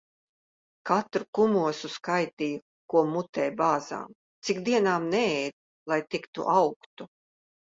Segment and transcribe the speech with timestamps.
[0.89, 2.61] Katru kumosu skaitīja,
[2.93, 4.17] ko mutē bāzām.
[4.49, 5.55] Cik dienām neēdu,
[5.93, 7.09] lai tik tu augtu.